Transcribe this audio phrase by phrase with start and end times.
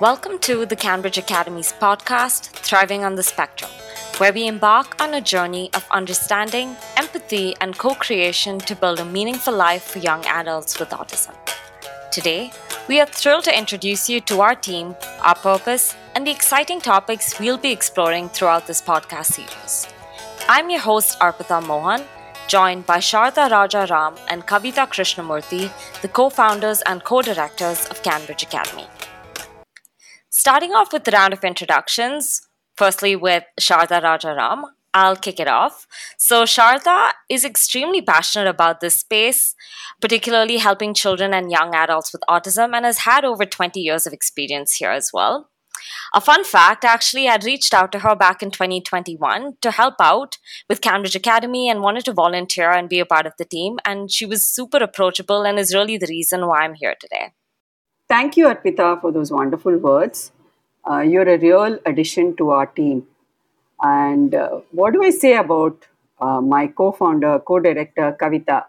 [0.00, 3.72] Welcome to the CanBridge Academy's podcast, Thriving on the Spectrum,
[4.18, 9.04] where we embark on a journey of understanding, empathy, and co creation to build a
[9.04, 11.34] meaningful life for young adults with autism.
[12.12, 12.52] Today,
[12.86, 17.40] we are thrilled to introduce you to our team, our purpose, and the exciting topics
[17.40, 19.88] we'll be exploring throughout this podcast series.
[20.48, 22.04] I'm your host, Arpita Mohan,
[22.46, 25.72] joined by Sharda Rajaram and Kavitha Krishnamoorthy,
[26.02, 28.86] the co founders and co directors of CanBridge Academy.
[30.48, 34.62] Starting off with the round of introductions, firstly with Sharda Rajaram,
[34.94, 35.86] I'll kick it off.
[36.16, 39.54] So, Sharda is extremely passionate about this space,
[40.00, 44.14] particularly helping children and young adults with autism, and has had over 20 years of
[44.14, 45.50] experience here as well.
[46.14, 50.38] A fun fact actually, I'd reached out to her back in 2021 to help out
[50.66, 53.76] with CanBridge Academy and wanted to volunteer and be a part of the team.
[53.84, 57.34] And she was super approachable and is really the reason why I'm here today.
[58.08, 60.32] Thank you, Arpita, for those wonderful words.
[60.88, 63.06] Uh, you're a real addition to our team.
[63.80, 65.86] And uh, what do I say about
[66.20, 68.64] uh, my co founder, co director, Kavitha?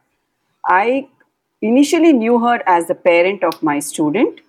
[0.66, 1.08] I
[1.62, 4.42] initially knew her as the parent of my student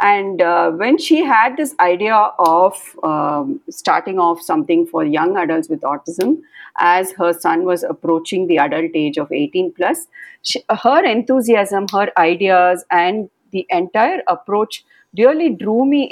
[0.00, 5.68] and uh, when she had this idea of um, starting off something for young adults
[5.68, 6.40] with autism,
[6.78, 10.08] as her son was approaching the adult age of 18 plus,
[10.42, 14.84] she, her enthusiasm, her ideas, and the entire approach
[15.16, 16.02] really drew me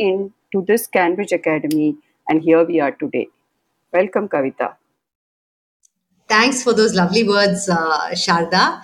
[0.52, 1.96] into this CanBridge Academy.
[2.28, 3.28] And here we are today.
[3.92, 4.74] Welcome, Kavitha.
[6.28, 8.82] Thanks for those lovely words, uh, Sharda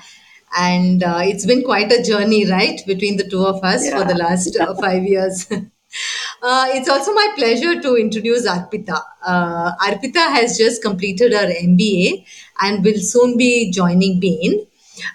[0.57, 3.99] and uh, it's been quite a journey right between the two of us yeah.
[3.99, 9.73] for the last uh, five years uh, it's also my pleasure to introduce arpita uh,
[9.77, 12.25] arpita has just completed her mba
[12.63, 14.67] and will soon be joining bain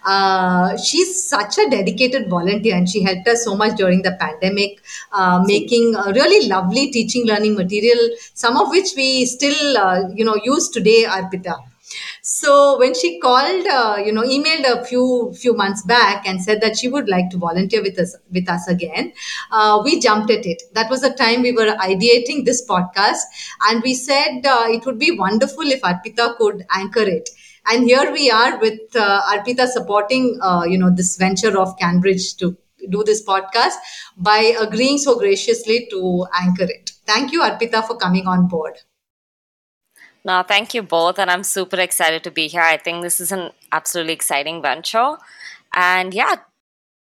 [0.05, 4.81] uh, she's such a dedicated volunteer and she helped us so much during the pandemic
[5.11, 8.01] uh, making really lovely teaching learning material
[8.33, 11.55] some of which we still uh, you know use today arpita
[12.22, 16.61] so when she called, uh, you know, emailed a few few months back and said
[16.61, 19.13] that she would like to volunteer with us with us again,
[19.51, 20.63] uh, we jumped at it.
[20.73, 23.22] That was the time we were ideating this podcast,
[23.69, 27.29] and we said uh, it would be wonderful if Arpita could anchor it.
[27.66, 32.38] And here we are with uh, Arpita supporting, uh, you know, this venture of CanBridge
[32.38, 32.57] to
[32.90, 33.75] do this podcast
[34.18, 36.91] by agreeing so graciously to anchor it.
[37.06, 38.79] Thank you, Arpita, for coming on board.
[40.25, 41.19] No, thank you both.
[41.19, 42.62] And I'm super excited to be here.
[42.62, 45.18] I think this is an absolutely exciting venture.
[45.73, 46.35] And yeah,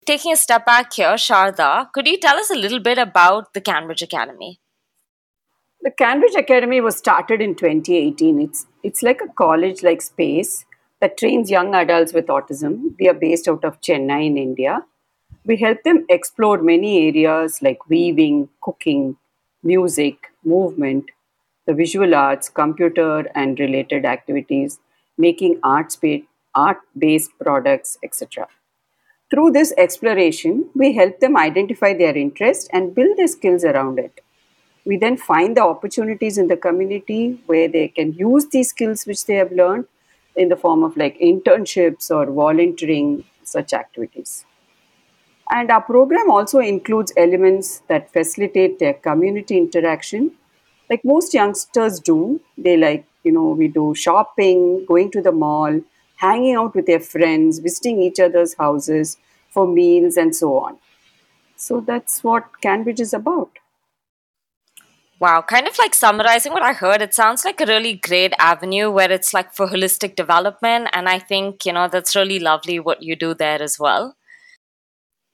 [0.06, 3.62] taking a step back here, Sharda, could you tell us a little bit about the
[3.62, 4.60] CanBridge Academy?
[5.86, 8.42] The CanBridge Academy was started in 2018.
[8.42, 10.66] It's, it's like a college like space
[11.00, 12.96] that trains young adults with autism.
[13.00, 14.84] We are based out of Chennai in India.
[15.46, 19.18] We help them explore many areas like weaving, cooking,
[19.62, 21.12] music, movement,
[21.68, 24.80] the visual arts, computer and related activities,
[25.20, 28.48] making art-based products, etc.
[29.30, 34.22] Through this exploration, we help them identify their interest and build their skills around it.
[34.86, 39.26] We then find the opportunities in the community where they can use these skills which
[39.26, 39.86] they have learned
[40.36, 44.46] in the form of like internships or volunteering, such activities.
[45.50, 50.32] And our program also includes elements that facilitate their community interaction.
[50.90, 55.82] Like most youngsters do they like you know we do shopping going to the mall
[56.18, 59.18] hanging out with their friends visiting each other's houses
[59.50, 60.78] for meals and so on.
[61.56, 63.50] So that's what CanBridge is about
[65.20, 68.92] Wow, kind of like summarizing what I heard, it sounds like a really great avenue
[68.92, 70.90] where it's like for holistic development.
[70.92, 74.18] And I think, you know, that's really lovely what you do there as well.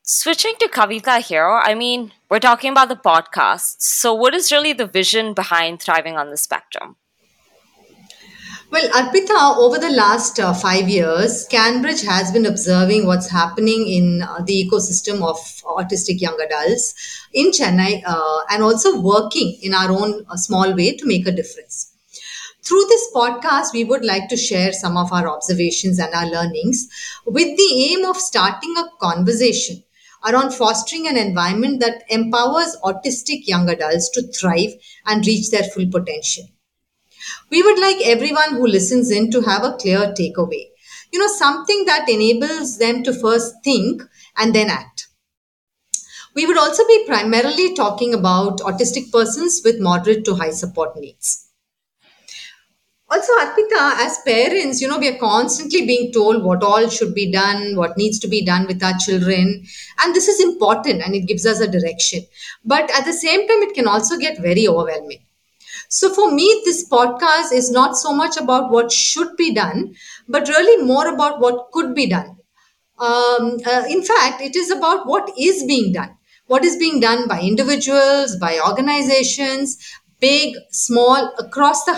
[0.03, 3.77] Switching to Kavitha here, I mean, we're talking about the podcast.
[3.79, 6.97] So, what is really the vision behind Thriving on the Spectrum?
[8.71, 14.21] Well, Arpita, over the last uh, five years, CanBridge has been observing what's happening in
[14.21, 15.35] uh, the ecosystem of
[15.65, 16.93] autistic young adults
[17.33, 21.33] in Chennai uh, and also working in our own uh, small way to make a
[21.33, 21.91] difference.
[22.63, 26.87] Through this podcast, we would like to share some of our observations and our learnings
[27.25, 29.83] with the aim of starting a conversation
[30.25, 34.71] around fostering an environment that empowers autistic young adults to thrive
[35.07, 36.45] and reach their full potential.
[37.49, 40.69] We would like everyone who listens in to have a clear takeaway.
[41.11, 44.03] You know, something that enables them to first think
[44.37, 45.07] and then act.
[46.33, 51.45] We would also be primarily talking about autistic persons with moderate to high support needs.
[53.11, 57.25] also arpita as parents you know we are constantly being told what all should be
[57.31, 59.51] done what needs to be done with our children
[59.99, 62.25] and this is important and it gives us a direction
[62.65, 65.23] but at the same time it can also get very overwhelming
[65.99, 69.93] so for me this podcast is not so much about what should be done
[70.27, 72.37] but really more about what could be done
[72.99, 76.15] um, uh, in fact it is about what is being done
[76.47, 79.77] what is being done by individuals by organizations
[80.21, 81.93] big, small, across the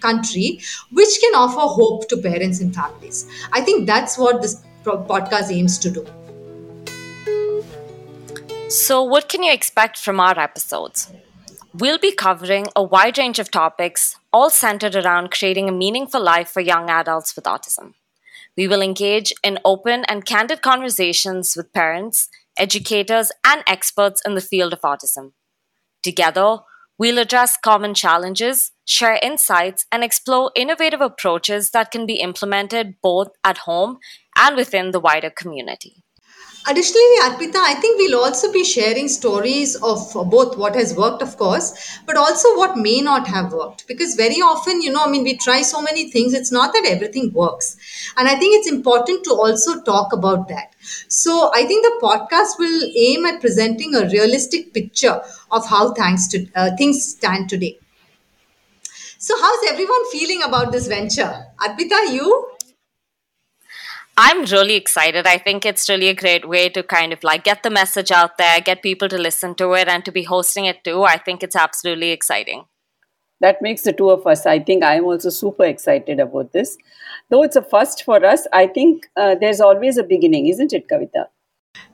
[0.00, 0.60] country,
[0.92, 3.26] which can offer hope to parents and families.
[3.52, 6.06] I think that's what this podcast aims to do.
[8.68, 11.12] So, what can you expect from our episodes?
[11.72, 16.48] We'll be covering a wide range of topics, all centered around creating a meaningful life
[16.48, 17.94] for young adults with autism.
[18.56, 22.28] We will engage in open and candid conversations with parents,
[22.58, 25.32] educators, and experts in the field of autism.
[26.02, 26.58] Together,
[27.00, 33.28] We'll address common challenges, share insights, and explore innovative approaches that can be implemented both
[33.42, 34.00] at home
[34.36, 36.04] and within the wider community.
[36.66, 41.36] Additionally, Arpita, I think we'll also be sharing stories of both what has worked, of
[41.38, 43.86] course, but also what may not have worked.
[43.86, 46.84] Because very often, you know, I mean, we try so many things, it's not that
[46.86, 47.76] everything works.
[48.16, 50.74] And I think it's important to also talk about that.
[51.08, 55.20] So I think the podcast will aim at presenting a realistic picture
[55.50, 57.78] of how thanks to, uh, things stand today.
[59.18, 61.46] So, how's everyone feeling about this venture?
[61.58, 62.50] Arpita, you?
[64.30, 65.26] I'm really excited.
[65.26, 68.38] I think it's really a great way to kind of like get the message out
[68.38, 71.02] there, get people to listen to it, and to be hosting it too.
[71.02, 72.66] I think it's absolutely exciting.
[73.40, 74.46] That makes the two of us.
[74.46, 76.78] I think I'm also super excited about this.
[77.28, 80.86] Though it's a first for us, I think uh, there's always a beginning, isn't it,
[80.86, 81.26] Kavitha?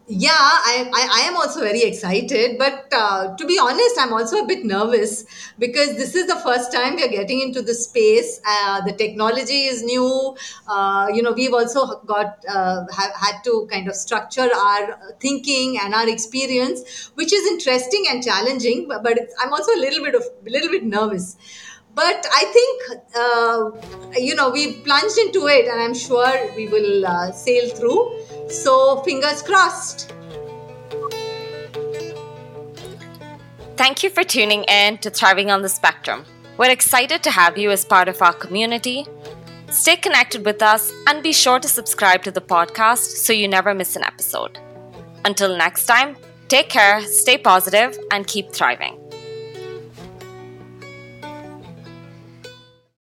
[0.09, 2.59] Yeah, I, I, I, am also very excited.
[2.59, 5.25] But uh, to be honest, I'm also a bit nervous
[5.59, 8.41] because this is the first time we are getting into the space.
[8.47, 10.37] Uh, the technology is new.
[10.69, 15.77] Uh, you know, we've also got uh, have had to kind of structure our thinking
[15.83, 18.87] and our experience, which is interesting and challenging.
[18.87, 21.37] But, but I'm also a little bit of a little bit nervous
[21.97, 22.83] but I think
[23.17, 28.16] uh, you know we've plunged into it, and I'm sure we will uh, sail through.
[28.49, 30.13] So fingers crossed.
[33.77, 36.25] Thank you for tuning in to Thriving on the Spectrum.
[36.57, 39.07] We're excited to have you as part of our community.
[39.71, 43.75] Stay connected with us and be sure to subscribe to the podcast so you never
[43.75, 44.59] miss an episode.
[45.25, 46.17] Until next time,
[46.49, 49.06] take care, stay positive, and keep thriving.